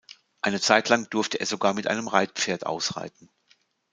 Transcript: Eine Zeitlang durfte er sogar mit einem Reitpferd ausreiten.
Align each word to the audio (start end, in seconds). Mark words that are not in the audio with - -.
Eine 0.41 0.59
Zeitlang 0.59 1.07
durfte 1.11 1.39
er 1.39 1.45
sogar 1.45 1.75
mit 1.75 1.85
einem 1.85 2.07
Reitpferd 2.07 2.65
ausreiten. 2.65 3.29